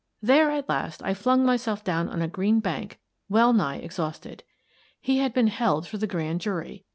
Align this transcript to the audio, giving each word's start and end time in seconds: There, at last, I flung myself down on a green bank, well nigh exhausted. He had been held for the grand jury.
There, 0.19 0.49
at 0.49 0.67
last, 0.67 1.03
I 1.03 1.13
flung 1.13 1.45
myself 1.45 1.83
down 1.83 2.09
on 2.09 2.23
a 2.23 2.27
green 2.27 2.59
bank, 2.59 2.99
well 3.29 3.53
nigh 3.53 3.75
exhausted. 3.77 4.41
He 4.99 5.19
had 5.19 5.31
been 5.31 5.45
held 5.45 5.87
for 5.87 5.99
the 5.99 6.07
grand 6.07 6.41
jury. 6.41 6.85